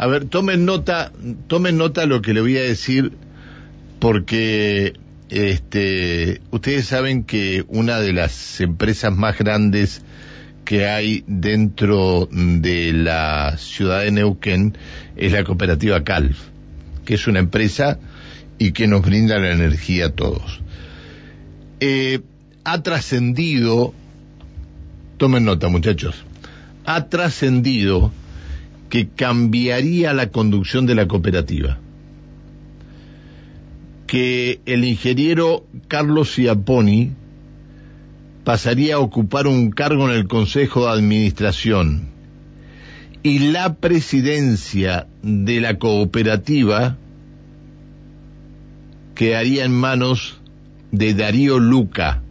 [0.00, 1.12] A ver, tomen nota,
[1.46, 3.12] tomen nota lo que le voy a decir,
[3.98, 4.94] porque
[5.28, 10.00] este, ustedes saben que una de las empresas más grandes
[10.64, 14.74] que hay dentro de la ciudad de Neuquén
[15.16, 16.48] es la cooperativa Calf,
[17.04, 17.98] que es una empresa
[18.56, 20.62] y que nos brinda la energía a todos.
[21.80, 22.20] Eh,
[22.64, 23.92] ha trascendido,
[25.18, 26.24] tomen nota muchachos,
[26.86, 28.14] ha trascendido
[28.90, 31.78] que cambiaría la conducción de la cooperativa.
[34.06, 37.12] Que el ingeniero Carlos Ciaponi
[38.44, 42.10] pasaría a ocupar un cargo en el Consejo de Administración
[43.22, 46.96] y la presidencia de la cooperativa
[49.14, 50.40] quedaría en manos
[50.90, 52.22] de Darío Luca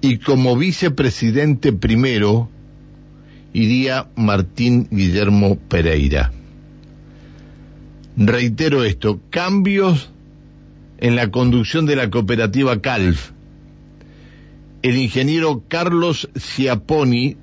[0.00, 2.50] y como vicepresidente primero
[3.52, 6.32] iría Martín Guillermo Pereira.
[8.16, 10.10] Reitero esto, cambios
[10.98, 13.30] en la conducción de la cooperativa CALF.
[14.82, 17.36] El ingeniero Carlos Ciaponi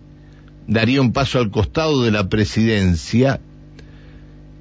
[0.67, 3.39] daría un paso al costado de la presidencia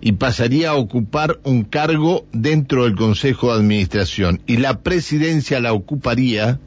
[0.01, 5.73] y pasaría a ocupar un cargo dentro del Consejo de Administración y la presidencia la
[5.73, 6.61] ocuparía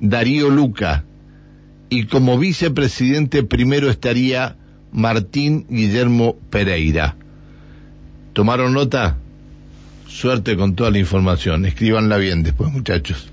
[0.00, 1.04] Darío Luca,
[1.92, 4.56] y como vicepresidente primero estaría
[4.92, 7.16] Martín Guillermo Pereira.
[8.32, 9.18] ¿Tomaron nota?
[10.08, 11.66] Suerte con toda la información.
[11.66, 13.32] Escríbanla bien después, muchachos.